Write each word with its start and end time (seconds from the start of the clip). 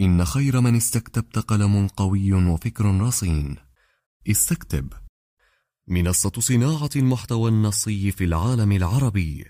إن 0.00 0.24
خير 0.24 0.60
من 0.60 0.76
استكتبت 0.76 1.38
قلم 1.38 1.88
قوي 1.96 2.32
وفكر 2.32 3.00
رصين. 3.00 3.56
استكتب. 4.30 4.92
منصة 5.88 6.32
صناعة 6.38 6.90
المحتوى 6.96 7.50
النصي 7.50 8.12
في 8.12 8.24
العالم 8.24 8.72
العربي. 8.72 9.44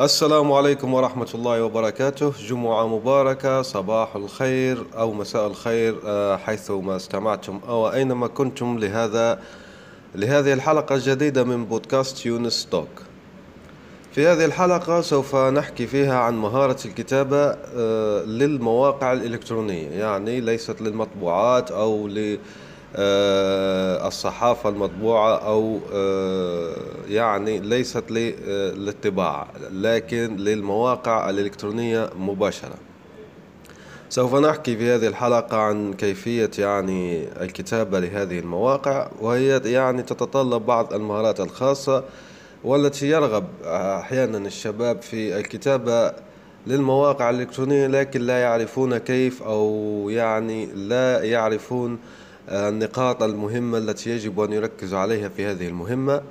السلام 0.00 0.52
عليكم 0.52 0.94
ورحمة 0.94 1.28
الله 1.34 1.64
وبركاته. 1.64 2.30
جمعة 2.30 2.86
مباركة 2.86 3.62
صباح 3.62 4.16
الخير 4.16 4.86
أو 4.94 5.12
مساء 5.12 5.46
الخير 5.46 6.00
آه، 6.04 6.36
حيثما 6.36 6.96
استمعتم 6.96 7.60
أو 7.68 7.92
أينما 7.92 8.26
كنتم 8.26 8.78
لهذا 8.78 9.42
لهذه 10.14 10.52
الحلقة 10.52 10.94
الجديدة 10.94 11.44
من 11.44 11.64
بودكاست 11.64 12.26
يونس 12.26 12.66
توك. 12.66 13.11
في 14.14 14.26
هذه 14.26 14.44
الحلقة 14.44 15.00
سوف 15.00 15.36
نحكي 15.36 15.86
فيها 15.86 16.18
عن 16.18 16.34
مهارة 16.34 16.76
الكتابة 16.84 17.56
آه، 17.76 18.24
للمواقع 18.24 19.12
الإلكترونية 19.12 19.88
يعني 19.88 20.40
ليست 20.40 20.82
للمطبوعات 20.82 21.70
أو 21.70 22.08
للصحافة 22.08 22.38
آه، 24.68 24.72
المطبوعة 24.72 25.36
أو 25.36 25.78
آه، 25.92 26.74
يعني 27.08 27.58
ليست 27.60 28.10
للطباعة 28.10 29.48
لكن 29.70 30.36
للمواقع 30.36 31.30
الإلكترونية 31.30 32.10
مباشرة. 32.18 32.74
سوف 34.08 34.34
نحكي 34.34 34.76
في 34.76 34.94
هذه 34.94 35.06
الحلقة 35.06 35.56
عن 35.56 35.92
كيفية 35.92 36.50
يعني 36.58 37.28
الكتابة 37.42 38.00
لهذه 38.00 38.38
المواقع 38.38 39.08
وهي 39.20 39.60
يعني 39.64 40.02
تتطلب 40.02 40.66
بعض 40.66 40.94
المهارات 40.94 41.40
الخاصة 41.40 42.04
والتي 42.64 43.10
يرغب 43.10 43.44
أحيانا 43.64 44.38
الشباب 44.38 45.02
في 45.02 45.38
الكتابة 45.38 46.12
للمواقع 46.66 47.30
الإلكترونية 47.30 47.86
لكن 47.86 48.20
لا 48.20 48.42
يعرفون 48.42 48.98
كيف 48.98 49.42
أو 49.42 50.06
يعني 50.10 50.66
لا 50.66 51.22
يعرفون 51.22 51.98
النقاط 52.48 53.22
المهمة 53.22 53.78
التي 53.78 54.10
يجب 54.10 54.40
أن 54.40 54.52
يركزوا 54.52 54.98
عليها 54.98 55.28
في 55.28 55.46
هذه 55.46 55.68
المهمة 55.68 56.22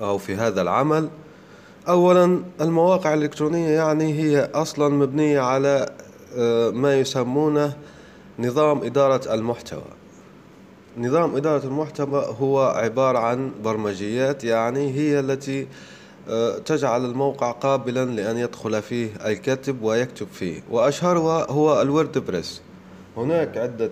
أو 0.00 0.18
في 0.18 0.34
هذا 0.34 0.62
العمل. 0.62 1.08
أولا 1.88 2.42
المواقع 2.60 3.14
الإلكترونية 3.14 3.68
يعني 3.68 4.14
هي 4.14 4.50
أصلا 4.54 4.88
مبنية 4.88 5.40
على 5.40 5.92
آه، 6.36 6.70
ما 6.70 7.00
يسمونه 7.00 7.76
نظام 8.38 8.82
إدارة 8.82 9.34
المحتوى. 9.34 10.01
نظام 10.98 11.36
إدارة 11.36 11.64
المحتوى 11.64 12.24
هو 12.40 12.62
عبارة 12.62 13.18
عن 13.18 13.50
برمجيات 13.64 14.44
يعني 14.44 14.94
هي 14.94 15.20
التي 15.20 15.66
آه، 16.28 16.58
تجعل 16.58 17.04
الموقع 17.04 17.50
قابلا 17.50 18.04
لأن 18.04 18.36
يدخل 18.36 18.82
فيه 18.82 19.08
الكاتب 19.26 19.82
ويكتب 19.82 20.26
فيه. 20.32 20.62
وأشهرها 20.70 21.50
هو 21.50 21.82
ال 21.82 22.18
WordPress. 22.18 22.62
هناك 23.16 23.56
عدة 23.56 23.90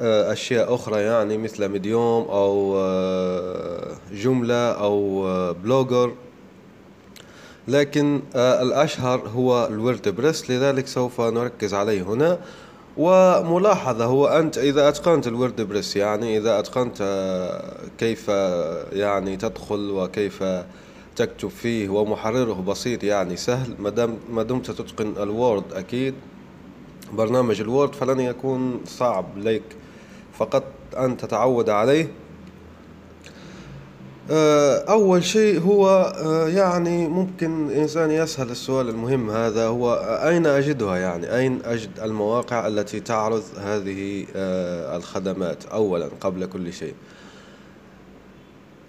آه، 0.00 0.32
أشياء 0.32 0.74
أخرى 0.74 1.00
يعني 1.00 1.38
مثل 1.38 1.68
Medium 1.68 2.22
أو 2.22 2.76
آه، 2.76 3.96
Joomla 4.12 4.72
أو 4.72 5.24
Blogger. 5.52 6.12
لكن 7.68 8.20
الأشهر 8.34 9.28
هو 9.28 9.66
ال 9.66 10.08
WordPress 10.08 10.50
لذلك 10.50 10.86
سوف 10.86 11.20
نركز 11.20 11.74
عليه 11.74 12.02
هنا. 12.02 12.38
وملاحظة 12.96 14.04
هو 14.04 14.26
أنت 14.26 14.58
إذا 14.58 14.88
أتقنت 14.88 15.26
ال 15.26 15.60
WordPress 15.60 15.96
يعني 15.96 16.38
إذا 16.38 16.58
أتقنت 16.58 17.02
كيف 17.98 18.28
يعني 18.92 19.36
تدخل 19.36 19.90
وكيف 19.90 20.44
تكتب 21.16 21.48
فيه 21.48 21.88
ومحرره 21.88 22.64
بسيط 22.68 23.04
يعني 23.04 23.36
سهل. 23.36 23.74
ما 24.30 24.42
دمت 24.42 24.70
تتقن 24.70 25.22
ال 25.22 25.32
Word 25.32 25.72
أكيد 25.72 26.14
برنامج 27.12 27.60
ال 27.60 27.67
Word 27.67 27.94
فلن 27.94 28.20
يكون 28.20 28.80
صعب 28.86 29.38
لك 29.38 29.62
فقط 30.32 30.64
أن 30.98 31.16
تتعود 31.16 31.70
عليه 31.70 32.04
آه، 32.04 32.08
أول 34.30 35.24
شيء 35.24 35.60
هو 35.60 36.14
آه، 36.16 36.48
يعني 36.48 37.08
ممكن 37.08 37.70
إنسان 37.70 38.10
يسأل 38.10 38.50
السؤال 38.50 38.88
المهم 38.88 39.30
هذا 39.30 39.66
هو 39.66 39.94
أين 40.24 40.46
أجدها 40.46 40.96
يعني؟ 40.96 41.36
أين 41.36 41.60
أجد 41.64 41.90
المواقع 42.02 42.66
التي 42.66 43.00
تعرض 43.00 43.42
هذه 43.58 44.26
آه، 44.36 44.96
الخدمات؟ 44.96 45.66
أولا 45.66 46.10
قبل 46.20 46.46
كل 46.46 46.72
شيء. 46.72 46.94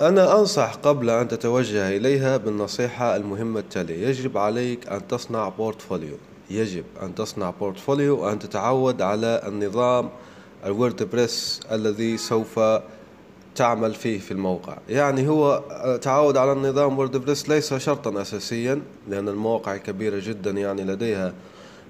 أنا 0.01 0.39
أنصح 0.39 0.73
قبل 0.73 1.09
أن 1.09 1.27
تتوجه 1.27 1.97
إليها 1.97 2.37
بالنصيحة 2.37 3.15
المهمة 3.15 3.59
التالية. 3.59 4.07
يجب 4.07 4.37
عليك 4.37 4.87
أن 4.87 5.07
تصنع 5.07 5.49
portfolio. 5.49 6.17
يجب 6.49 6.83
أن 7.03 7.15
تصنع 7.15 7.49
portfolio 7.49 8.23
وأن 8.23 8.39
تتعود 8.39 9.01
على 9.01 9.41
النظام 9.47 10.09
ال 10.65 10.75
WordPress 10.75 11.59
الذي 11.71 12.17
سوف 12.17 12.59
تعمل 13.55 13.93
فيه 13.93 14.19
في 14.19 14.31
الموقع. 14.31 14.77
يعني 14.89 15.27
هو 15.27 15.63
تعود 16.01 16.37
على 16.37 16.51
النظام 16.51 16.97
WordPress 16.97 17.49
ليس 17.49 17.73
شرطا 17.73 18.21
أساسيا 18.21 18.81
لأن 19.09 19.29
المواقع 19.29 19.77
كبيرة 19.77 20.21
جدا 20.25 20.51
يعني 20.51 20.83
لديها 20.83 21.33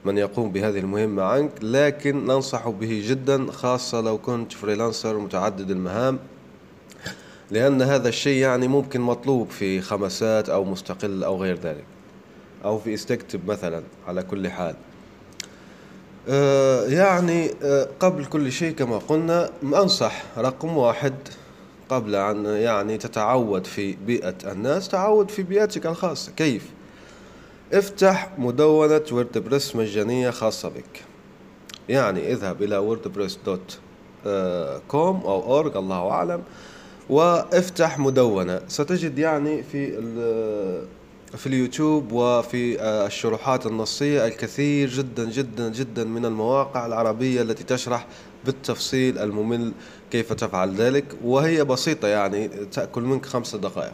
من 0.05 0.17
يقوم 0.17 0.51
بهذه 0.51 0.79
المهمة 0.79 1.23
عنك 1.23 1.51
لكن 1.61 2.25
ننصح 2.25 2.69
به 2.69 3.01
جدا 3.05 3.51
خاصة 3.51 4.01
لو 4.01 4.17
كنت 4.17 4.53
فريلانسر 4.53 5.17
متعدد 5.17 5.71
المهام 5.71 6.19
لأن 7.51 7.81
هذا 7.81 8.09
الشيء 8.09 8.37
يعني 8.37 8.67
ممكن 8.67 9.01
مطلوب 9.01 9.49
في 9.49 9.81
خمسات 9.81 10.49
أو 10.49 10.63
مستقل 10.63 11.23
أو 11.23 11.41
غير 11.41 11.55
ذلك 11.55 11.85
أو 12.65 12.79
في 12.79 12.93
استكتب 12.93 13.47
مثلا 13.47 13.83
على 14.07 14.23
كل 14.23 14.49
حال. 14.49 14.75
آه، 16.29 16.85
يعني 16.85 17.51
آه، 17.63 17.87
قبل 17.99 18.25
كل 18.25 18.51
شيء 18.51 18.75
كما 18.75 18.97
قلنا 18.97 19.49
أنصح 19.63 20.23
رقم 20.37 20.77
واحد 20.77 21.13
قبل 21.89 22.15
أن 22.15 22.45
يعني 22.45 22.97
تتعود 22.97 23.67
في 23.67 23.95
بيئة 24.05 24.35
الناس 24.45 24.87
تعود 24.87 25.31
في 25.31 25.43
بيئتك 25.43 25.85
الخاصة. 25.85 26.31
كيف؟ 26.31 26.69
افتح 27.73 28.29
مدونة 28.37 29.01
WordPress 29.11 29.75
مجانية 29.75 30.29
خاصة 30.29 30.69
بك. 30.69 31.03
يعني 31.89 32.31
اذهب 32.31 32.63
إلى 32.63 32.77
WordPress 32.77 33.39
dot 33.45 33.79
com 34.87 35.21
أو 35.21 35.43
org 35.43 35.77
الله 35.77 36.09
أعلم 36.09 36.41
وافتح 37.09 37.99
مدونة. 37.99 38.61
ستجد 38.67 39.19
يعني 39.19 39.63
في 39.63 39.91
في 41.37 41.47
اليوتيوب 41.47 42.11
وفي 42.11 42.81
الشروحات 42.81 43.65
النصية 43.65 44.27
الكثير 44.27 44.89
جدا 44.89 45.29
جدا 45.29 45.69
جدا 45.69 46.03
من 46.03 46.25
المواقع 46.25 46.85
العربية 46.85 47.41
التي 47.41 47.63
تشرح 47.63 48.07
بالتفصيل 48.45 49.17
الممل 49.17 49.71
كيف 50.11 50.33
تفعل 50.33 50.75
ذلك 50.75 51.05
وهي 51.23 51.63
بسيطة 51.63 52.07
يعني 52.07 52.47
تأكل 52.47 53.01
منك 53.01 53.25
خمس 53.25 53.55
دقائق. 53.55 53.93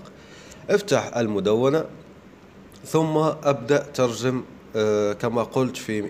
افتح 0.69 1.17
المدونة 1.17 1.85
ثم 2.85 3.17
أبدأ 3.43 3.83
ترجم 3.93 4.43
آه، 4.75 5.13
كما 5.13 5.43
قلت 5.43 5.77
في 5.77 6.01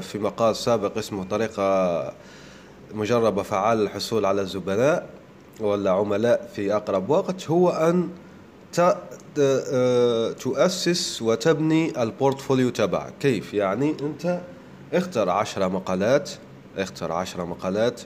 في 0.00 0.18
مقال 0.18 0.56
سابق 0.56 0.98
اسمه 0.98 1.24
طريقة 1.24 2.14
مجربة 2.94 3.42
فعال 3.42 3.78
للحصول 3.78 4.26
على 4.26 4.40
الزبناء 4.42 5.08
ولا 5.60 5.90
عملاء 5.90 6.50
في 6.54 6.74
أقرب 6.74 7.10
وقت 7.10 7.50
هو 7.50 7.70
أن 7.70 8.08
آه، 9.38 10.32
تؤسس 10.32 11.22
وتبني 11.22 12.02
البورتفوليو 12.02 12.70
تبعك. 12.70 13.12
كيف؟ 13.20 13.54
يعني 13.54 13.96
أنت 14.00 14.40
اختر 14.92 15.30
عشرة 15.30 15.68
مقالات 15.68 16.30
اختر 16.78 17.12
عشرة 17.12 17.44
مقالات. 17.44 18.00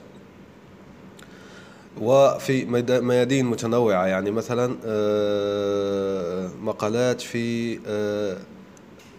وفي 2.01 2.65
ميادين 3.01 3.45
متنوعة 3.45 4.05
يعني 4.05 4.31
مثلا 4.31 4.75
آه، 4.85 6.49
مقالات 6.61 7.21
في 7.21 7.79
آه، 7.87 8.37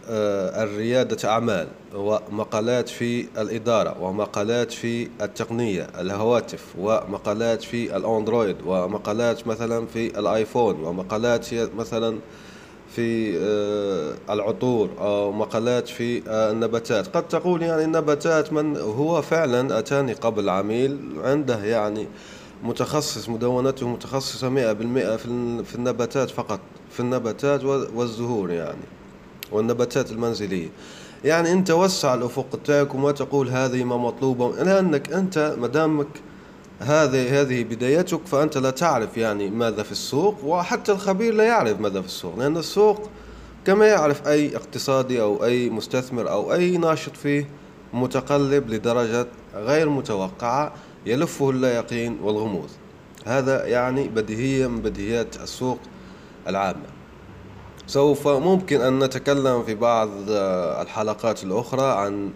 آه، 0.08 0.64
الريادة 0.64 1.28
أعمال 1.28 1.68
ومقالات 1.94 2.88
في 2.88 3.26
الإدارة 3.38 4.02
ومقالات 4.02 4.72
في 4.72 5.08
التقنية 5.22 5.86
الهواتف 6.00 6.64
ومقالات 6.78 7.62
في 7.62 7.96
الأندرويد 7.96 8.56
ومقالات 8.66 9.46
مثلا 9.46 9.86
في 9.86 10.18
الآيفون 10.18 10.84
ومقالات 10.84 11.54
مثلا 11.54 12.18
في 12.98 13.38
العطور 14.30 14.90
أو 15.00 15.32
مقالات 15.32 15.88
في 15.88 16.22
النباتات. 16.28 17.16
قد 17.16 17.28
تقول 17.28 17.62
يعني 17.62 17.84
النباتات 17.84 18.52
من 18.52 18.76
هو 18.76 19.22
فعلا 19.22 19.78
أتاني 19.78 20.12
قبل 20.12 20.48
عميل 20.48 20.98
عنده 21.24 21.64
يعني 21.64 22.06
متخصص 22.64 23.28
مدونته 23.28 23.88
متخصصة 23.88 24.48
مئة 24.48 24.72
بالمئة 24.72 25.16
في 25.62 25.74
النباتات 25.74 26.30
فقط 26.30 26.60
في 26.90 27.00
النباتات 27.00 27.64
والزهور 27.64 28.50
يعني 28.50 28.84
والنباتات 29.52 30.10
المنزلية. 30.10 30.68
يعني 31.24 31.52
أنت 31.52 31.70
وسع 31.70 32.14
الأفق 32.14 32.58
تاعك 32.64 32.94
وما 32.94 33.12
تقول 33.12 33.48
هذه 33.48 33.84
ما 33.84 33.96
مطلوبة 33.96 34.62
لأنك 34.62 35.12
أنت 35.12 35.54
مدامك 35.58 36.06
هذه 36.80 37.40
هذه 37.40 37.64
بدايتك 37.64 38.26
فأنت 38.26 38.58
لا 38.58 38.70
تعرف 38.70 39.16
يعني 39.16 39.50
ماذا 39.50 39.82
في 39.82 39.92
السوق 39.92 40.44
وحتى 40.44 40.92
الخبير 40.92 41.34
لا 41.34 41.44
يعرف 41.44 41.80
ماذا 41.80 42.00
في 42.00 42.06
السوق 42.06 42.38
لأن 42.38 42.56
السوق 42.56 43.10
كما 43.64 43.86
يعرف 43.86 44.28
أي 44.28 44.56
اقتصادي 44.56 45.20
أو 45.20 45.44
أي 45.44 45.70
مستثمر 45.70 46.30
أو 46.30 46.52
أي 46.52 46.76
ناشط 46.76 47.16
فيه 47.16 47.48
متقلب 47.92 48.70
لدرجة 48.70 49.26
غير 49.54 49.88
متوقعة 49.88 50.72
يلفه 51.06 51.50
اللا 51.50 51.74
يقين 51.74 52.18
والغموض. 52.22 52.68
هذا 53.26 53.66
يعني 53.66 54.08
بديهية 54.08 54.66
من 54.66 54.82
بديهيات 54.82 55.36
السوق 55.36 55.78
العامة. 56.48 56.86
سوف 57.86 58.28
ممكن 58.28 58.80
أن 58.80 58.98
نتكلم 58.98 59.62
في 59.62 59.74
بعض 59.74 60.10
الحلقات 60.80 61.44
الأخرى 61.44 61.98
عن 62.00 62.30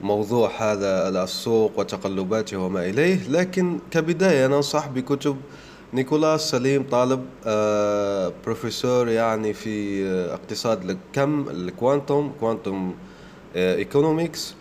موضوع 0.00 0.50
هذا 0.58 1.08
السوق 1.24 1.72
وتقلباته 1.78 2.56
وما 2.56 2.88
إليه 2.88 3.28
لكن 3.28 3.78
كبداية 3.90 4.46
ننصح 4.46 4.88
بكتب 4.88 5.36
نيكولاس 5.94 6.50
نسيم 6.50 6.82
طالب 6.82 7.24
آه، 7.46 8.32
بروفيسور 8.44 9.08
يعني 9.08 9.52
في 9.52 10.06
اقتصاد 10.08 10.90
الكم 10.90 11.48
ال 11.48 11.58
quantum 11.58 12.32
quantum 12.40 12.94
economics 13.56 14.54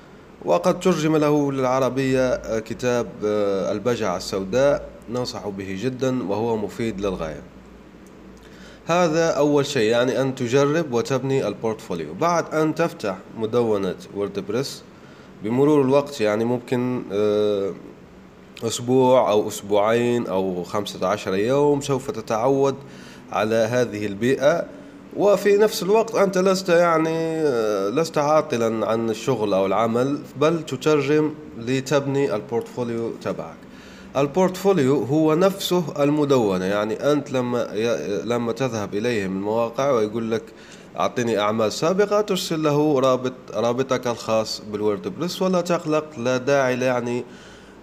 وقد 0.45 0.79
ترجم 0.79 1.17
له 1.17 1.51
للعربية 1.51 2.19
آه، 2.19 2.59
كتاب 2.59 3.07
آه، 3.25 3.71
البجعة 3.71 4.17
السوداء. 4.17 4.89
ننصح 5.09 5.47
به 5.47 5.77
جدا 5.81 6.29
وهو 6.29 6.57
مفيد 6.57 7.01
للغاية. 7.01 7.41
هذا 8.85 9.29
أول 9.29 9.65
شيء 9.65 9.89
يعني 9.91 10.21
أن 10.21 10.35
تجرب 10.35 10.93
وتبني 10.93 11.47
ال 11.47 11.54
portfolio 11.54 12.13
بعد 12.13 12.53
أن 12.53 12.75
تفتح 12.75 13.17
مدونة 13.37 13.95
WordPress 14.15 14.83
بمرور 15.45 15.81
الوقت 15.81 16.21
يعني 16.21 16.45
ممكن 16.45 17.03
آه، 17.11 17.73
أسبوع 18.63 19.31
أو 19.31 19.47
أسبوعين 19.47 20.27
أو 20.27 20.63
خمسة 20.63 21.07
عشر 21.07 21.35
يوم 21.35 21.81
سوف 21.81 22.11
تتعود 22.11 22.75
على 23.31 23.55
هذه 23.55 24.05
البيئة. 24.05 24.65
وفي 25.17 25.57
نفس 25.57 25.83
الوقت 25.83 26.15
أنت 26.15 26.37
لست 26.37 26.69
يعني 26.69 27.17
آه، 27.41 27.89
لست 27.89 28.17
عاطلا 28.17 28.85
عن 28.87 29.09
الشغل 29.09 29.53
أو 29.53 29.65
العمل 29.65 30.19
بل 30.37 30.63
تترجم 30.65 31.31
لتبني 31.57 32.35
ال 32.35 32.43
portfolio 32.43 33.11
تبعك. 33.23 33.57
ال 34.17 34.26
portfolio 34.26 35.03
هو 35.03 35.35
نفسه 35.35 35.83
المدونة. 36.03 36.65
يعني 36.65 37.11
أنت 37.11 37.31
لما 37.31 37.67
لما 38.23 38.51
تذهب 38.51 38.95
إليهم 38.95 39.37
المواقع 39.37 39.91
ويقول 39.91 40.31
لك 40.31 40.43
أعطني 40.99 41.39
أعمال 41.39 41.71
سابقة 41.73 42.21
ترسل 42.21 42.63
له 42.63 42.99
رابط 42.99 43.33
رابطك 43.53 44.07
الخاص 44.07 44.61
بال 44.71 44.84
WordPress 44.84 45.41
ولا 45.41 45.61
تقلق 45.61 46.05
لا 46.19 46.37
داعي 46.37 46.79
يعني 46.79 47.25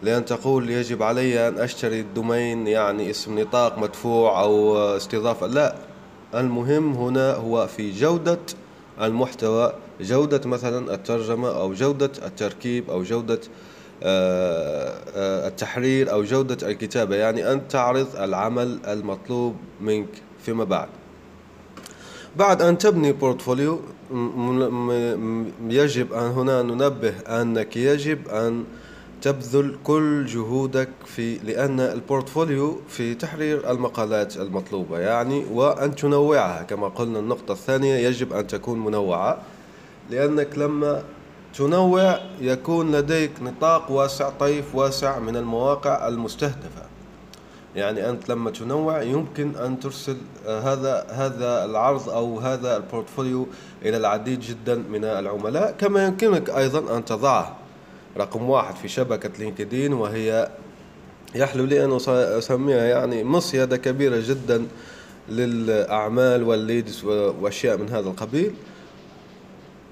لأن 0.03 0.25
تقول 0.25 0.71
يجب 0.71 1.03
علي 1.03 1.49
أن 1.49 1.59
أشتري 1.59 2.01
ال 2.01 2.10
domain 2.10 2.67
يعني 2.67 3.11
اسم 3.11 3.39
نطاق 3.39 3.79
مدفوع 3.79 4.41
أو 4.41 4.79
استضافة. 4.79 5.47
لا 5.47 5.75
المهم 6.35 6.93
هنا 6.93 7.35
هو 7.35 7.67
في 7.67 7.91
جودة 7.91 8.39
المحتوى 9.03 9.73
جودة 10.01 10.49
مثلا 10.49 10.95
الترجمة 10.95 11.49
أو 11.49 11.73
جودة 11.73 12.13
التركيب 12.27 12.91
أو 12.91 13.03
جودة 13.03 13.41
آه، 14.03 14.95
آه، 15.17 15.49
التحرير 15.49 16.13
أو 16.13 16.23
جودة 16.23 16.69
الكتابة. 16.69 17.17
يعني 17.17 17.53
أن 17.53 17.69
تعرض 17.69 18.17
العمل 18.17 18.79
المطلوب 18.87 19.57
منك 19.81 20.09
فيما 20.45 20.65
بعد. 20.65 20.89
بعد 22.37 22.63
أن 22.63 22.79
تبني 22.79 23.13
portfolio 23.13 23.81
يجب 25.69 26.13
أن 26.13 26.31
هنا 26.31 26.63
ننبه 26.63 27.15
أنك 27.27 27.77
يجب 27.77 28.29
أن 28.29 28.65
تبذل 29.23 29.77
كل 29.85 30.27
جهودك 30.27 30.89
في 31.07 31.37
لأن 31.37 31.81
ال 31.81 31.91
portfolio 31.91 32.81
في 32.89 33.15
تحرير 33.15 33.71
المقالات 33.71 34.37
المطلوبة 34.37 34.99
يعني 34.99 35.45
وأن 35.53 35.95
تنوعها. 35.95 36.63
كما 36.63 36.89
قلنا 36.89 37.19
النقطة 37.19 37.53
الثانية 37.53 37.95
يجب 37.95 38.33
أن 38.33 38.47
تكون 38.47 38.85
منوعة 38.85 39.43
لأنك 40.11 40.59
لما 40.59 41.03
تنوع 41.59 42.19
يكون 42.41 42.93
لديك 42.97 43.31
نطاق 43.43 43.91
واسع 43.91 44.31
طيف 44.31 44.75
واسع 44.75 45.19
من 45.19 45.37
المواقع 45.37 46.09
المستهدفة. 46.09 46.92
يعني 47.77 48.11
أنت 48.11 48.29
لما 48.29 48.51
تنوع 48.51 49.03
يمكن 49.03 49.57
أن 49.57 49.81
ترسل 49.81 50.17
آه، 50.47 50.61
هذا 50.61 51.07
هذا 51.11 51.65
العرض 51.65 52.09
أو 52.09 52.39
هذا 52.39 52.77
ال 52.77 52.84
portfolio 52.84 53.47
إلى 53.83 53.97
العديد 53.97 54.41
جدا 54.41 54.75
من 54.75 55.05
العملاء. 55.05 55.75
كما 55.79 56.05
يمكنك 56.05 56.51
أيضا 56.51 56.97
أن 56.97 57.05
تضعه. 57.05 57.57
رقم 58.17 58.51
واحد 58.51 58.75
في 58.75 58.89
شبكة 58.89 59.31
LinkedIn 59.39 59.93
وهي 59.93 60.49
يحلو 61.35 61.65
لي 61.65 61.85
أن 61.85 61.99
أسميها 62.09 62.85
يعني 62.85 63.25
مصيدة 63.25 63.77
كبيرة 63.77 64.23
جدا 64.27 64.67
للأعمال 65.29 66.43
والليدز 66.43 67.05
وأشياء 67.05 67.77
من 67.77 67.89
هذا 67.89 68.09
القبيل. 68.09 68.55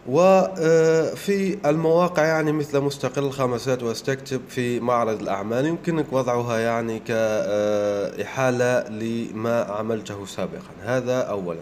وفي 0.08 1.58
آه، 1.64 1.70
المواقع 1.70 2.24
يعني 2.24 2.52
مثل 2.52 2.80
مستقل 2.80 3.30
خمسات 3.30 3.82
واستكتب 3.82 4.40
في 4.48 4.80
معرض 4.80 5.20
الأعمال 5.20 5.66
يمكنك 5.66 6.12
وضعها 6.12 6.58
يعني 6.58 6.98
كإحالة 6.98 8.88
لما 8.88 9.62
عملته 9.62 10.26
سابقا. 10.26 10.70
هذا 10.84 11.20
أولا. 11.20 11.60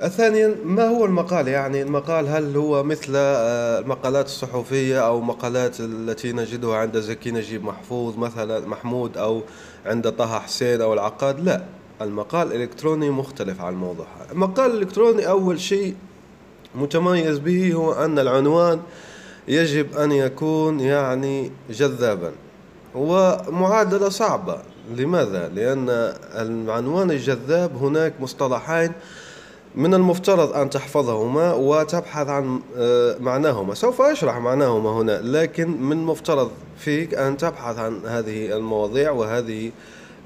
ثانيا 0.00 0.54
ما 0.64 0.88
هو 0.88 1.04
المقال؟ 1.04 1.48
يعني 1.48 1.82
المقال 1.82 2.28
هل 2.28 2.56
هو 2.56 2.82
مثل 2.82 3.12
آه، 3.16 3.78
المقالات 3.78 4.26
الصحفية 4.26 5.06
أو 5.06 5.20
مقالات 5.20 5.80
التي 5.80 6.32
نجدها 6.32 6.76
عند 6.76 6.98
زكي 6.98 7.30
نجيب 7.30 7.64
محفوظ 7.64 8.18
مثلا 8.18 8.68
محمود 8.68 9.16
أو 9.16 9.42
عند 9.86 10.12
طه 10.12 10.38
حسين 10.38 10.80
أو 10.80 10.94
العقاد؟ 10.94 11.40
لا. 11.40 11.64
المقال 12.02 12.52
الإلكتروني 12.52 13.10
مختلف 13.10 13.60
عن 13.60 13.72
الموضوع 13.72 14.06
المقال 14.32 14.70
الإلكتروني 14.70 15.28
أول 15.28 15.60
شيء 15.60 15.94
متميز 16.76 17.38
به 17.38 17.74
هو 17.74 17.92
أن 17.92 18.18
العنوان 18.18 18.80
يجب 19.48 19.96
أن 19.96 20.12
يكون 20.12 20.80
يعني 20.80 21.52
جذابا. 21.70 22.32
ومعادلة 22.94 24.08
صعبة. 24.08 24.58
لماذا؟ 24.96 25.48
لأن 25.48 25.88
العنوان 26.34 27.10
الجذاب 27.10 27.76
هناك 27.76 28.12
مصطلحين 28.20 28.92
من 29.74 29.94
المفترض 29.94 30.52
أن 30.56 30.70
تحفظهما 30.70 31.52
وتبحث 31.52 32.28
عن 32.28 32.60
آه، 32.76 33.16
معناهما. 33.20 33.74
سوف 33.74 34.02
أشرح 34.02 34.36
معناهما 34.36 34.90
هنا 34.90 35.20
لكن 35.22 35.82
من 35.82 35.92
المفترض 35.92 36.50
فيك 36.78 37.14
أن 37.14 37.36
تبحث 37.36 37.78
عن 37.78 38.00
هذه 38.06 38.56
المواضيع 38.56 39.10
وهذه 39.10 39.72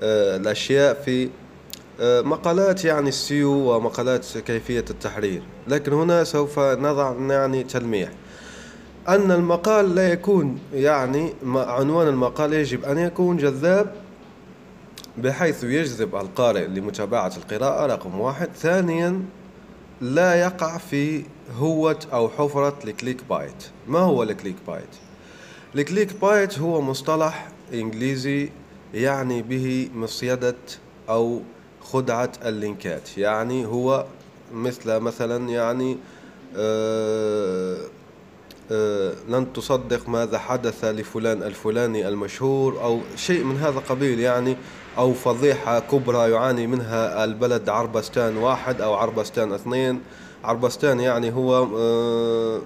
آه، 0.02 0.36
الأشياء 0.36 0.94
في 0.94 1.28
مقالات 2.02 2.84
يعني 2.84 3.08
السيو 3.08 3.50
ومقالات 3.50 4.38
كيفية 4.38 4.84
التحرير. 4.90 5.42
لكن 5.68 5.92
هنا 5.92 6.24
سوف 6.24 6.58
نضع 6.58 7.14
يعني 7.34 7.64
تلميح. 7.64 8.10
أن 9.08 9.30
المقال 9.30 9.94
لا 9.94 10.12
يكون 10.12 10.58
يعني 10.74 11.32
عنوان 11.54 12.08
المقال 12.08 12.52
يجب 12.52 12.84
أن 12.84 12.98
يكون 12.98 13.36
جذاب 13.36 13.94
بحيث 15.18 15.64
يجذب 15.64 16.14
القارئ 16.16 16.66
لمتابعة 16.66 17.32
القراءة 17.36 17.86
رقم 17.86 18.20
واحد. 18.20 18.48
ثانيا 18.56 19.22
لا 20.00 20.34
يقع 20.34 20.78
في 20.78 21.24
هوة 21.58 21.98
أو 22.12 22.28
حفرة 22.28 22.78
ال 22.84 23.24
clickbait. 23.30 23.64
ما 23.88 23.98
هو 23.98 24.22
ال 24.22 24.56
clickbait؟ 24.66 24.94
ال 25.74 26.20
clickbait 26.22 26.58
هو 26.58 26.80
مصطلح 26.80 27.48
إنجليزي 27.74 28.50
يعني 28.94 29.42
به 29.42 29.90
مصيدة 29.94 30.56
أو 31.08 31.40
خدعة 31.92 32.32
اللينكات 32.44 33.18
يعني 33.18 33.66
هو 33.66 34.04
مثل 34.54 34.98
مثلا 34.98 35.48
يعني 35.48 35.96
آه 36.56 37.76
آه 38.72 39.12
لن 39.28 39.52
تصدق 39.52 40.08
ماذا 40.08 40.38
حدث 40.38 40.84
لفلان 40.84 41.42
الفلاني 41.42 42.08
المشهور 42.08 42.82
أو 42.82 43.00
شيء 43.16 43.44
من 43.44 43.56
هذا 43.56 43.78
القبيل 43.78 44.20
يعني 44.20 44.56
أو 44.98 45.12
فضيحة 45.12 45.80
كبرى 45.80 46.30
يعاني 46.30 46.66
منها 46.66 47.24
البلد 47.24 47.68
عربستان 47.68 48.36
واحد 48.36 48.80
أو 48.80 48.94
عربستان 48.94 49.52
اثنين. 49.52 50.00
عربستان 50.44 51.00
يعني 51.00 51.32
هو 51.32 51.66
آه 51.76 52.60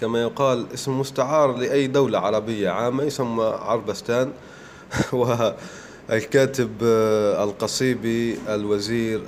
كما 0.00 0.22
يقال 0.22 0.66
اسم 0.74 1.00
مستعار 1.00 1.56
لأي 1.56 1.86
دولة 1.86 2.18
عربية 2.18 2.70
عامة 2.70 3.02
يسمى 3.04 3.44
عربستان 3.44 4.32
و 5.12 5.50
الكاتب 6.10 6.70
آه، 6.82 7.44
القصيبي 7.44 8.38
الوزير 8.48 9.20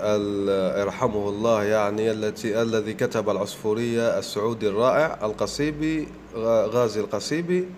يرحمه 0.81 1.29
الله 1.29 1.65
يعني 1.65 2.11
التي 2.11 2.63
الذي 2.63 2.95
كتب 2.95 3.31
العصفورية 3.31 4.19
السعودي 4.19 4.69
الرائع 4.69 5.19
القصيبي 5.23 6.09
غازي 6.37 7.01
القصيبي. 7.01 7.69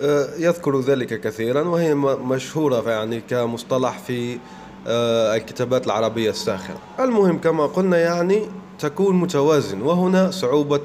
آه، 0.00 0.28
يذكر 0.38 0.80
ذلك 0.80 1.20
كثيرا 1.20 1.62
وهي 1.62 1.94
مشهورة 1.94 2.90
يعني 2.90 3.20
كمصطلح 3.20 3.98
في 3.98 4.38
آه، 4.86 5.36
الكتابات 5.36 5.86
العربية 5.86 6.30
الساخرة 6.30 6.78
المهم 7.00 7.38
كما 7.38 7.66
قلنا 7.66 7.98
يعني 7.98 8.48
تكون 8.78 9.16
متوازن 9.16 9.82
وهنا 9.82 10.30
صعوبة 10.30 10.80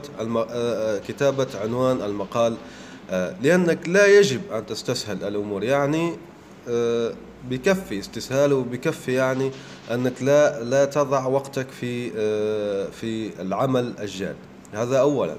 كتابة 1.07 1.47
عنوان 1.61 2.01
المقال 2.01 2.55
لأنك 3.41 3.89
لا 3.89 4.05
يجب 4.19 4.41
أن 4.51 4.65
تستسهل 4.65 5.23
الأمور. 5.23 5.63
يعني 5.63 6.15
بكفي 7.49 7.99
استسهاله 7.99 8.55
وبكفي 8.55 9.13
يعني 9.13 9.51
أنك 9.93 10.13
لا 10.21 10.63
لا 10.63 10.85
تضع 10.85 11.25
وقتك 11.25 11.67
في 11.69 12.11
آه، 12.17 12.87
في 12.89 13.41
العمل 13.41 13.93
الجاد. 13.99 14.35
هذا 14.73 14.97
اولا. 14.99 15.35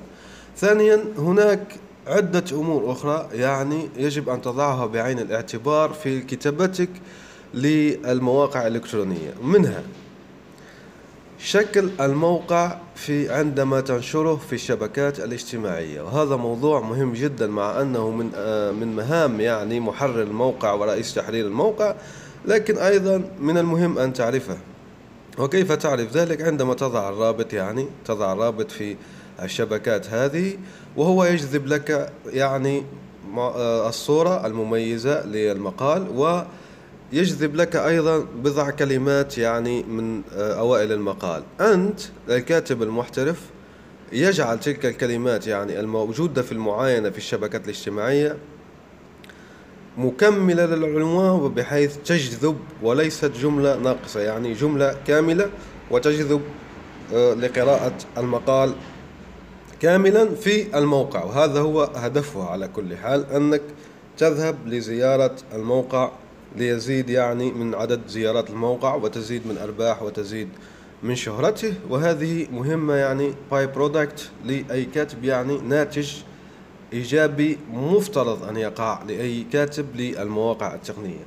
ثانيا 0.57 1.05
هناك 1.19 1.77
عدة 2.07 2.45
أمور 2.53 2.93
أخرى 2.93 3.29
يعني 3.33 3.89
يجب 3.97 4.29
أن 4.29 4.43
تضعها 4.43 4.87
بعين 4.87 5.19
الاعتبار 5.19 5.93
في 5.93 6.21
كتابتك 6.21 6.89
للمواقع 7.55 8.67
الإلكترونية. 8.67 9.35
منها 9.43 9.83
شكل 11.47 11.91
الموقع 12.01 12.79
في 12.95 13.33
عندما 13.33 13.81
تنشره 13.81 14.37
في 14.37 14.53
الشبكات 14.53 15.21
الاجتماعية. 15.21 16.01
وهذا 16.03 16.37
موضوع 16.37 16.81
مهم 16.81 17.13
جدا 17.13 17.47
مع 17.47 17.81
أنه 17.81 18.11
من 18.11 18.31
آه، 18.35 18.73
من 18.73 18.97
مهام 18.97 19.41
يعني 19.41 19.81
محرر 19.81 20.23
الموقع 20.23 20.73
ورئيس 20.73 21.15
تحرير 21.15 21.47
الموقع 21.47 21.95
لكن 22.45 22.79
أيضا 22.79 23.31
من 23.41 23.59
المهم 23.59 23.99
أن 23.99 24.13
تعرفه. 24.13 24.57
وكيف 25.39 25.73
تعرف 25.73 26.17
ذلك؟ 26.17 26.43
عندما 26.43 26.75
تضع 26.75 27.09
الرابط 27.09 27.53
يعني 27.53 27.89
تضع 28.05 28.33
الرابط 28.33 28.71
في 28.71 28.97
الشبكات 29.43 30.11
هذه 30.11 30.59
وهو 30.97 31.25
يجذب 31.25 31.67
لك 31.67 32.13
يعني 32.27 32.83
آه، 33.37 33.89
الصورة 33.89 34.47
المميزة 34.47 35.27
للمقال 35.27 36.09
و 36.17 36.43
يجذب 37.13 37.57
لك 37.57 37.77
أيضا 37.77 38.19
بضع 38.19 38.71
كلمات 38.71 39.39
يعني 39.39 39.83
من 39.83 40.23
آه، 40.35 40.59
أوائل 40.59 40.93
المقال. 40.93 41.43
أنت 41.61 42.01
الكاتب 42.29 42.83
المحترف 42.83 43.41
يجعل 44.13 44.61
تلك 44.61 44.87
الكلمات 44.87 45.47
يعني 45.47 45.81
الموجودة 45.81 46.43
في 46.43 46.53
المعاينة 46.53 47.11
في 47.11 47.19
الشبكات 47.19 47.65
الاجتماعية 47.65 48.37
مكملة 49.99 50.67
للعنوان 50.67 51.55
بحيث 51.55 51.97
تجذب 51.97 52.57
وليست 52.83 53.33
جملة 53.43 53.77
ناقصة 53.77 54.21
يعني 54.21 54.53
جملة 54.53 54.97
كاملة 55.07 55.51
وتجذب 55.91 56.41
آه، 57.15 57.35
لقراءة 57.35 57.95
المقال 58.19 58.73
كاملا 59.81 60.35
في 60.35 60.79
الموقع. 60.79 61.25
وهذا 61.25 61.61
هو 61.61 61.83
هدفه 61.83 62.45
على 62.45 62.69
كل 62.69 62.97
حال 62.97 63.27
أنك 63.31 63.63
تذهب 64.19 64.57
لزيارة 64.67 65.37
الموقع 65.55 66.11
ليزيد 66.57 67.11
يعني 67.11 67.53
من 67.53 67.75
عدد 67.75 68.01
زيارات 68.09 68.51
الموقع 68.51 68.95
وتزيد 68.95 69.47
من 69.47 69.59
أرباح 69.59 70.03
وتزيد 70.03 70.49
من 71.03 71.15
شهرته. 71.15 71.75
وهذه 71.91 72.47
مهمة 72.53 72.95
يعني 72.95 73.35
by-product 73.51 74.31
لأي 74.45 74.85
كاتب 74.85 75.25
يعني 75.25 75.59
ناتج 75.59 76.13
إيجابي 76.93 77.59
مفترض 77.73 78.45
أن 78.45 78.57
يقع 78.57 79.03
لأي 79.03 79.47
كاتب 79.53 79.87
للمواقع 79.97 80.75
التقنية. 80.75 81.25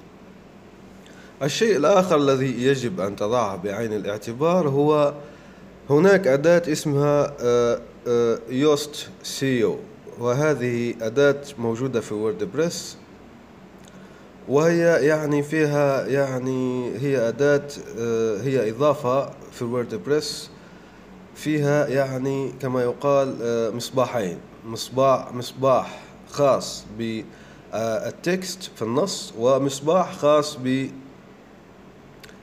الشيء 1.44 1.78
الآخر 1.78 2.18
الذي 2.18 2.64
يجب 2.64 3.02
أن 3.02 3.16
تضعه 3.16 3.56
بعين 3.56 3.94
الاعتبار 3.94 4.70
هو 4.70 5.14
هناك 5.90 6.28
أداة 6.28 6.72
اسمها 6.72 7.36
Yoast 8.50 9.10
SEO 9.24 9.78
وهذه 10.20 10.96
أداة 11.02 11.42
موجودة 11.58 12.02
في 12.02 12.14
WordPress 12.14 12.98
وهي 14.50 15.06
يعني 15.08 15.44
فيها 15.44 16.06
يعني 16.08 16.92
هي 16.98 17.28
أداة 17.28 17.68
آه، 18.00 18.42
هي 18.42 18.70
إضافة 18.70 19.30
في 19.52 19.62
ال 19.62 19.71
WordPress 19.71 20.50
فيها 21.36 21.88
يعني 21.88 22.54
كما 22.62 22.84
يقال 22.84 23.38
آه، 23.42 23.70
مصباحين. 23.70 24.38
مصباح 24.66 25.34
مصباح 25.34 26.02
خاص 26.32 26.86
بال 26.98 27.56
text 27.56 28.72
في 28.76 28.82
النص 28.82 29.34
ومصباح 29.38 30.14
خاص 30.18 30.58
ب 30.64 30.90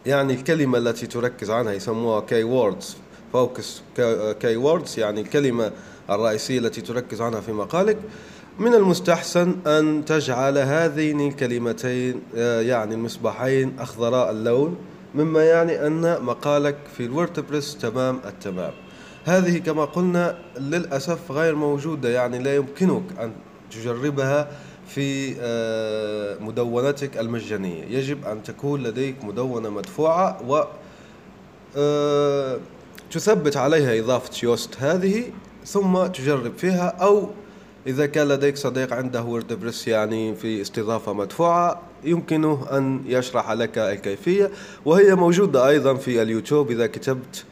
يعني 0.06 0.34
الكلمة 0.34 0.78
التي 0.78 1.06
تركز 1.06 1.50
عنها 1.50 1.72
يسموها 1.72 2.20
keywords 2.20 2.96
focus 3.32 3.82
keywords 4.40 4.98
يعني 4.98 5.20
الكلمة 5.20 5.72
الرئيسية 6.10 6.58
التي 6.58 6.80
تركز 6.80 7.20
عنها 7.20 7.40
في 7.40 7.52
مقالك. 7.52 7.98
من 8.58 8.74
المستحسن 8.74 9.56
أن 9.66 10.04
تجعل 10.04 10.58
هذين 10.58 11.28
الكلمتين 11.28 12.22
آه، 12.36 12.60
يعني 12.60 12.94
المصباحين 12.94 13.76
أخضراء 13.78 14.30
اللون 14.30 14.76
مما 15.14 15.44
يعني 15.44 15.86
أن 15.86 16.22
مقالك 16.22 16.76
في 16.96 17.04
ال 17.04 17.11
WordPress 17.11 17.76
تمام 17.78 18.20
التمام. 18.24 18.72
هذه 19.24 19.58
كما 19.58 19.84
قلنا 19.84 20.38
للأسف 20.58 21.32
غير 21.32 21.54
موجودة 21.54 22.08
يعني 22.08 22.38
لا 22.38 22.56
يمكنك 22.56 23.02
أن 23.20 23.32
تجربها 23.70 24.48
في 24.88 25.36
آه، 25.40 26.38
مدونتك 26.40 27.18
المجانية. 27.18 27.84
يجب 27.84 28.26
أن 28.26 28.42
تكون 28.42 28.82
لديك 28.82 29.24
مدونة 29.24 29.68
مدفوعة 29.68 30.42
و 30.48 30.64
آه، 31.76 32.58
تثبت 33.10 33.56
عليها 33.56 34.00
إضافة 34.00 34.32
Yoast 34.42 34.76
هذه 34.78 35.24
ثم 35.64 36.06
تجرب 36.06 36.52
فيها 36.58 36.88
أو 36.88 37.30
إذا 37.86 38.06
كان 38.06 38.28
لديك 38.28 38.56
صديق 38.56 38.92
عنده 38.92 39.22
WordPress 39.22 39.88
يعني 39.88 40.34
في 40.34 40.60
استضافة 40.60 41.12
مدفوعة 41.12 41.82
يمكنه 42.04 42.66
أن 42.72 43.02
يشرح 43.06 43.50
لك 43.50 43.78
الكيفية 43.78 44.50
وهي 44.84 45.14
موجودة 45.14 45.68
أيضا 45.68 45.94
في 45.94 46.22
اليوتيوب 46.22 46.70
إذا 46.70 46.86
كتبت 46.86 47.44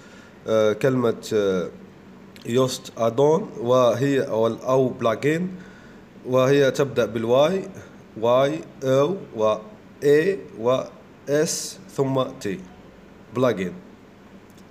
آه، 0.48 0.72
كلمة 0.72 1.30
آه، 1.32 1.68
Yoast 2.46 2.92
add-on 2.98 3.50
وهي 3.60 4.20
أو 4.20 4.46
أو 4.46 4.88
plugin 4.88 5.48
وهي 6.26 6.70
تبدأ 6.70 7.04
بال 7.04 7.62
Y 8.20 8.60
Y 8.84 9.00
O 9.00 9.16
و 9.36 9.54
A 10.04 10.38
و 10.60 10.80
S 11.28 11.78
ثم 11.96 12.22
T 12.40 12.60
plugin. 13.36 13.72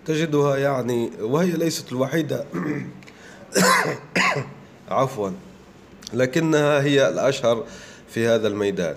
تجدها 0.06 0.58
يعني 0.58 1.12
وهي 1.22 1.52
ليست 1.52 1.92
الوحيدة. 1.92 2.46
عفوا. 4.90 5.32
لكنها 6.14 6.82
هي 6.82 7.10
الأشهر 7.10 7.64
في 8.08 8.28
هذا 8.28 8.48
الميدان. 8.48 8.96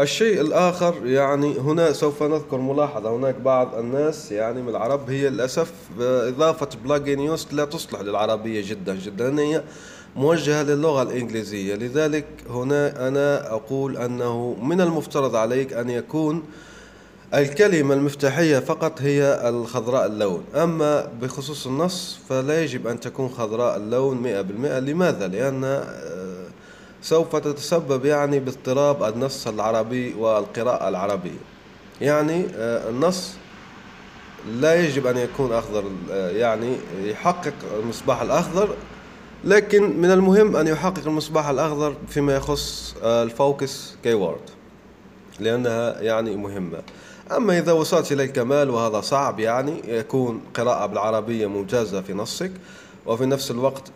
الشيء 0.00 0.40
الآخر 0.40 1.06
يعني 1.06 1.58
هنا 1.58 1.92
سوف 1.92 2.22
نذكر 2.22 2.58
ملاحظة. 2.58 3.16
هناك 3.16 3.34
بعض 3.34 3.74
الناس 3.74 4.32
يعني 4.32 4.62
من 4.62 4.68
العرب 4.68 5.10
هي 5.10 5.30
للأسف 5.30 5.72
إضافة 6.00 6.68
plugin 6.84 7.20
Yoast 7.20 7.52
لا 7.52 7.64
تصلح 7.64 8.00
للعربية 8.00 8.70
جدا 8.70 8.94
جدا. 8.94 9.40
هي 9.40 9.62
موجهة 10.16 10.62
للغة 10.62 11.02
الإنجليزية. 11.02 11.74
لذلك 11.74 12.26
هنا 12.50 13.08
أنا 13.08 13.52
أقول 13.52 13.96
أنه 13.96 14.56
من 14.62 14.80
المفترض 14.80 15.36
عليك 15.36 15.72
أن 15.72 15.90
يكون 15.90 16.42
الكلمة 17.34 17.94
المفتاحية 17.94 18.58
فقط 18.58 19.02
هي 19.02 19.48
الخضراء 19.48 20.06
اللون. 20.06 20.44
أما 20.54 21.08
بخصوص 21.22 21.66
النص 21.66 22.18
فلا 22.28 22.62
يجب 22.62 22.86
أن 22.86 23.00
تكون 23.00 23.28
خضراء 23.28 23.76
اللون 23.76 24.16
مئة 24.16 24.40
بالمئة. 24.40 24.78
لماذا؟ 24.78 25.28
لأن 25.28 25.64
آه، 25.64 26.46
سوف 27.02 27.36
تتسبب 27.36 28.04
يعني 28.04 28.40
باضطراب 28.40 29.14
النص 29.14 29.46
العربي 29.46 30.14
والقراءة 30.14 30.88
العربية. 30.88 31.38
يعني 32.00 32.46
آه، 32.56 32.90
النص 32.90 33.32
لا 34.52 34.74
يجب 34.74 35.06
أن 35.06 35.16
يكون 35.16 35.52
أخضر 35.52 35.84
آه، 36.10 36.30
يعني 36.30 36.76
يحقق 37.02 37.54
المصباح 37.82 38.22
الأخضر 38.22 38.68
لكن 39.44 40.00
من 40.00 40.10
المهم 40.10 40.56
أن 40.56 40.66
يحقق 40.66 41.06
المصباح 41.06 41.48
الأخضر 41.48 41.94
فيما 42.08 42.36
يخص 42.36 42.94
ال 43.02 43.17
focus 43.17 43.94
keyword 44.02 44.40
لأنها 45.40 46.00
يعني 46.00 46.36
مهمة. 46.36 46.82
أما 47.36 47.58
إذا 47.58 47.72
وصلت 47.72 48.12
إلى 48.12 48.24
الكمال 48.24 48.70
وهذا 48.70 49.00
صعب 49.00 49.40
يعني 49.40 49.82
يكون 49.88 50.40
قراءة 50.54 50.86
بالعربية 50.86 51.46
ممتازة 51.46 52.00
في 52.00 52.14
نصك 52.14 52.50
وفي 53.06 53.26
نفس 53.26 53.50
الوقت 53.50 53.92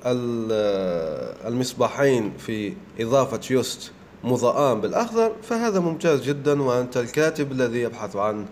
المصباحين 1.47 2.33
في 2.38 2.73
إضافة 3.00 3.41
Yoast 3.50 3.92
مضاءان 4.25 4.81
بالأخضر 4.81 5.33
فهذا 5.43 5.81
ممتاز 5.81 6.23
جدا 6.23 6.62
وأنت 6.62 6.97
الكاتب 6.97 7.53
الذي 7.53 7.81
يبحث 7.81 8.17
عن 8.17 8.47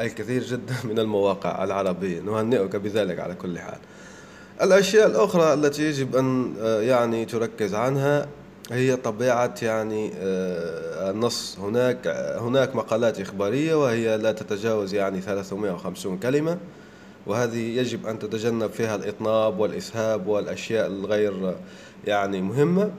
الكثير 0.00 0.42
جدا 0.42 0.74
من 0.90 0.98
المواقع 0.98 1.64
العربية. 1.64 2.20
نهنئك 2.20 2.76
بذلك 2.76 3.20
على 3.20 3.34
كل 3.34 3.58
حال. 3.58 3.78
الأشياء 4.62 5.06
الأخرى 5.06 5.54
التي 5.54 5.82
يجب 5.82 6.16
أن 6.16 6.54
يعني 6.80 7.24
تركز 7.24 7.74
عنها 7.74 8.28
هي 8.70 8.96
طبيعة 8.96 9.54
يعني 9.62 10.12
آه، 10.18 11.10
النص. 11.10 11.58
هناك 11.58 12.06
هناك 12.40 12.76
مقالات 12.76 13.20
إخبارية 13.20 13.74
وهي 13.74 14.18
لا 14.18 14.32
تتجاوز 14.32 14.94
يعني 14.94 15.20
350 15.20 16.18
كلمة 16.18 16.58
وهذه 17.26 17.78
يجب 17.78 18.06
أن 18.06 18.18
تتجنب 18.18 18.70
فيها 18.70 18.94
الإطناب 18.94 19.58
والإسهاب 19.58 20.26
والأشياء 20.26 20.86
الغير 20.86 21.56
يعني 22.06 22.42
مهمة 22.42 22.90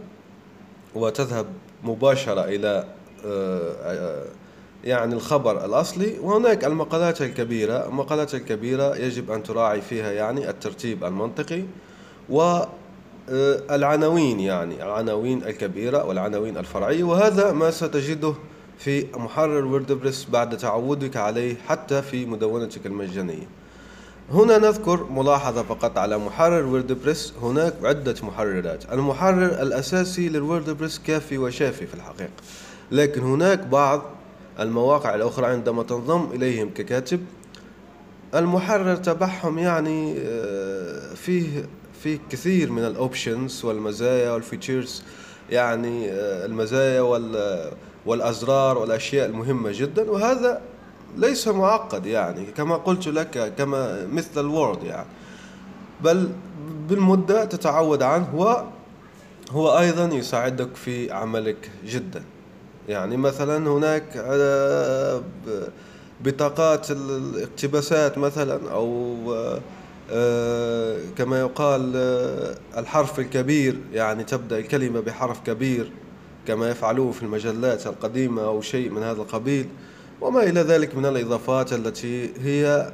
وتذهب 0.96 1.46
مباشرة 1.84 2.46
إلى 2.46 2.86
آه، 3.25 3.72
آه، 3.84 4.25
يعني 4.84 5.13
الخبر 5.13 5.66
الأصلي. 5.66 6.20
وهناك 6.20 6.66
المقالات 6.66 7.22
الكبيرة 7.22 7.88
المقالات 7.88 8.36
الكبيرة 8.36 8.96
يجب 8.96 9.32
أن 9.32 9.44
تراعي 9.44 9.82
فيها 9.82 10.12
يعني 10.12 10.50
الترتيب 10.50 11.04
المنطقي 11.04 11.63
و 12.30 12.60
العناوين 13.72 14.40
يعني 14.40 14.84
العناوين 14.84 15.44
الكبيرة 15.44 16.06
والعناوين 16.06 16.58
الفرعية 16.58 17.04
وهذا 17.04 17.52
ما 17.52 17.72
ستجده 17.72 18.34
في 18.80 19.06
محرر 19.16 19.66
WordPress 19.65 20.27
بعد 20.30 20.58
تعودك 20.58 21.18
عليه 21.18 21.56
حتى 21.68 22.02
في 22.02 22.26
مدونتك 22.26 22.86
المجانية. 22.86 23.48
هنا 24.32 24.58
نذكر 24.58 25.04
ملاحظة 25.04 25.64
فقط 25.64 25.98
على 25.98 26.18
محرر 26.18 26.66
WordPress 26.65 27.34
هناك 27.42 27.74
عدة 27.84 28.16
محررات. 28.24 28.92
المحرر 28.92 29.46
الأساسي 29.62 30.30
لل 30.30 30.42
WordPress 30.42 31.00
كافي 31.00 31.38
وشافي 31.38 31.88
في 31.88 31.94
الحقيقة 31.94 32.32
لكن 32.92 33.22
هناك 33.22 33.60
بعض 33.60 34.02
المواقع 34.60 35.16
الأخرى 35.16 35.46
عندما 35.46 35.84
تنضم 35.84 36.28
إليهم 36.34 36.70
ككاتب 36.70 37.26
المحرر 38.36 38.96
تبعهم 38.96 39.60
يعني 39.60 40.16
آه، 40.20 41.14
فيه 41.14 41.66
فيه 42.03 42.20
كثير 42.29 42.72
من 42.72 42.84
ال 42.86 42.96
options 42.96 43.65
والمزايا 43.65 44.31
وال 44.32 44.46
features 44.46 45.03
يعني 45.50 46.12
آه، 46.12 46.46
المزايا 46.46 47.01
والأزرار 48.05 48.77
والأشياء 48.77 49.29
المهمة 49.29 49.72
جدا 49.72 50.12
وهذا 50.12 50.62
ليس 51.17 51.48
معقد 51.48 52.05
يعني 52.05 52.46
كما 52.46 52.75
قلت 52.75 53.08
لك 53.08 53.53
كما 53.58 54.08
مثل 54.08 54.41
ال 54.41 54.50
Word 54.50 54.84
يعني. 54.84 55.08
بل 56.01 56.29
بالمدة 56.89 57.46
تتعود 57.46 58.01
عنه 58.01 58.36
وهو 59.51 59.79
أيضا 59.79 60.15
يساعدك 60.15 60.75
في 60.75 61.12
عملك 61.12 61.72
جدا. 61.86 62.24
يعني 62.89 63.17
مثلا 63.17 63.70
هناك 63.70 64.03
آه، 64.17 65.22
بطاقات 66.24 66.91
الاقتباسات 66.91 68.17
مثلا 68.17 68.72
آه، 68.72 69.60
كما 71.18 71.39
يقال 71.39 71.94
آه، 71.96 72.56
الحرف 72.77 73.20
الكبير 73.20 73.77
يعني 73.94 74.24
تبدأ 74.24 74.58
الكلمة 74.60 75.00
بحرف 75.00 75.39
كبير 75.46 75.91
كما 76.48 76.70
يفعلوه 76.70 77.12
في 77.12 77.24
المجلات 77.24 77.88
القديمة 77.88 78.44
أو 78.44 78.62
شيء 78.62 78.89
من 78.89 79.03
هذا 79.03 79.22
القبيل 79.22 79.68
وما 80.22 80.44
إلى 80.44 80.62
ذلك 80.62 80.96
من 80.96 81.06
الإضافات 81.06 81.74
التي 81.74 82.30
هي 82.44 82.91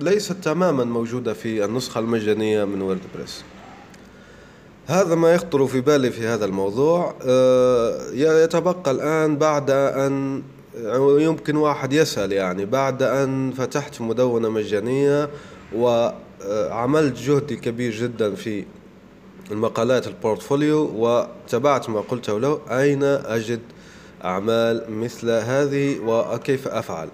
ليست 0.00 0.32
تماما 0.32 0.84
موجودة 0.84 1.34
في 1.34 1.64
النسخة 1.64 1.98
المجانية 1.98 2.64
من 2.64 2.82
ووردبريس 2.82 3.44
هذا 4.86 5.14
ما 5.14 5.34
يخطر 5.34 5.66
في 5.66 5.80
بالي 5.80 6.10
في 6.10 6.26
هذا 6.26 6.44
الموضوع. 6.44 7.14
آه، 7.26 8.00
يتبقى 8.12 8.90
الآن 8.90 9.36
بعد 9.36 9.70
أن 9.70 10.42
يمكن 11.18 11.56
واحد 11.56 11.92
يسأل 11.92 12.32
يعني 12.32 12.64
بعد 12.64 13.02
أن 13.02 13.52
فتحت 13.52 14.00
مدونة 14.00 14.48
مجانية 14.48 15.28
وعملت 16.44 17.18
جهد 17.18 17.52
كبير 17.52 17.92
جدا 17.92 18.34
في 18.34 18.64
المقالات 19.50 20.06
البورتفوليو 20.06 20.90
وتبعت 20.96 21.90
ما 21.90 22.00
قلته 22.00 22.40
له 22.40 22.60
أين 22.70 23.02
أجد 23.02 23.60
أعمال 24.24 24.84
مثل 24.88 25.30
هذه 25.30 25.98
وكيف 26.06 26.68
أفعل؟ 26.68 27.08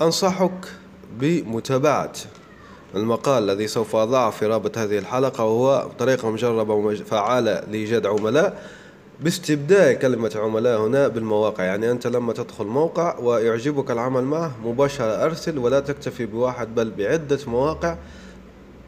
أنصحك 0.00 0.68
بمتابعة 1.18 2.12
المقال 2.94 3.42
الذي 3.42 3.66
سوف 3.66 3.96
أضعه 3.96 4.30
في 4.30 4.46
رابط 4.46 4.78
هذه 4.78 4.98
الحلقة 4.98 5.44
وهو 5.44 5.88
طريقة 5.98 6.30
مجربة 6.30 6.74
وفعالة 6.74 7.60
لإيجاد 7.70 8.06
عملاء 8.06 8.62
باستبدال 9.20 9.98
كلمة 9.98 10.32
عملاء 10.36 10.80
هنا 10.80 11.08
بالمواقع. 11.08 11.64
يعني 11.64 11.90
أنت 11.90 12.06
لما 12.06 12.32
تدخل 12.32 12.64
موقع 12.64 13.18
ويعجبك 13.18 13.90
العمل 13.90 14.24
معه 14.24 14.52
مباشرة 14.64 15.24
أرسل 15.24 15.58
ولا 15.58 15.80
تكتفي 15.80 16.26
بواحد 16.26 16.74
بل 16.74 16.90
بعدة 16.90 17.38
مواقع 17.46 17.96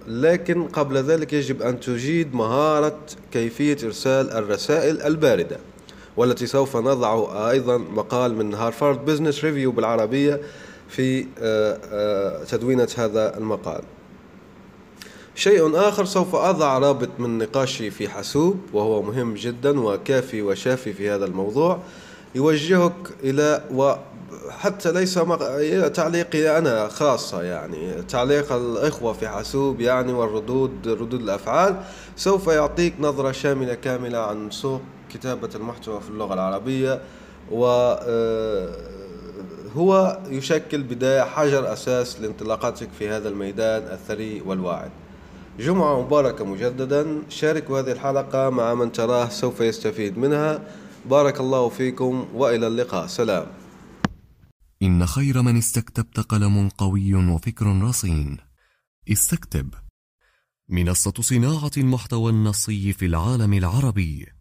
لكن 0.09 0.69
قبل 0.69 0.97
ذلك 0.97 1.33
يجب 1.33 1.63
أن 1.63 1.81
تجيد 1.81 2.35
مهارة 2.35 2.99
كيفية 3.33 3.77
إرسال 3.85 4.31
الرسائل 4.31 5.03
الباردة 5.03 5.57
والتي 6.17 6.47
سوف 6.47 6.77
نضع 6.77 7.51
أيضا 7.51 7.79
مقال 7.79 8.35
من 8.35 8.55
Harvard 8.55 9.05
Business 9.05 9.45
Review 9.45 9.73
بالعربية 9.73 10.41
في 10.89 11.27
آه، 11.39 11.79
آه، 11.93 12.45
تدوينة 12.45 12.89
هذا 12.97 13.39
المقال. 13.39 13.83
شيء 15.35 15.77
آخر 15.77 16.05
سوف 16.05 16.35
أضع 16.35 16.79
رابط 16.79 17.09
من 17.19 17.39
نقاشي 17.39 17.91
في 17.91 18.09
حاسوب 18.09 18.61
وهو 18.73 19.03
مهم 19.03 19.35
جدا 19.35 19.81
وكافي 19.81 20.42
وشافي 20.42 20.92
في 20.92 21.11
هذا 21.11 21.25
الموضوع 21.25 21.79
يوجهك 22.35 22.92
إلى 23.25 23.64
وحتى 24.47 24.93
ليس 24.93 25.15
تعليقي 25.95 26.59
أنا 26.59 26.89
خاصة 26.89 27.43
يعني 27.43 28.03
تعليق 28.03 28.53
الإخوة 28.53 29.12
في 29.12 29.29
حاسوب 29.29 29.81
يعني 29.81 30.12
والردود 30.12 30.89
ردود 30.89 31.21
الأفعال 31.21 31.77
سوف 32.17 32.47
يعطيك 32.47 32.95
نظرة 33.01 33.33
شاملة 33.33 33.75
كاملة 33.75 34.19
عن 34.19 34.51
سوق 34.51 34.81
كتابة 35.11 35.51
المحتوى 35.55 36.01
في 36.01 36.09
اللغة 36.09 36.35
العربية 36.35 37.01
و 37.51 37.67
آه، 37.67 38.69
هو 39.77 40.19
يشكل 40.29 40.83
بداية 40.83 41.23
حجر 41.23 41.73
أساس 41.73 42.21
لانطلاقاتك 42.21 42.89
في 42.99 43.09
هذا 43.09 43.29
الميدان 43.29 43.83
الثري 43.83 44.43
والواعد. 44.47 44.91
جمعة 45.59 46.01
مباركة 46.01 46.45
مجددا. 46.45 47.23
شاركوا 47.29 47.81
هذه 47.81 47.93
الحلقة 47.93 48.51
مع 48.51 48.75
من 48.75 48.93
تراه 48.93 49.29
سوف 49.29 49.61
يستفيد 49.61 50.19
منها. 50.19 50.61
بارك 51.07 51.41
الله 51.41 51.69
فيكم 51.69 52.27
وإلى 52.35 52.67
اللقاء. 52.67 53.07
سلام. 53.07 53.47
إن 54.83 55.07
خير 55.07 55.43
من 55.43 55.57
استكتبت 55.57 56.21
قلم 56.21 56.69
قوي 56.69 57.15
وفكر 57.15 57.67
رصين. 57.83 58.37
استكتب. 59.12 59.75
منصة 60.69 61.12
صناعة 61.21 61.71
المحتوى 61.77 62.33
النصي 62.33 62.93
في 62.93 63.07
العالم 63.07 63.53
العربي. 63.53 64.36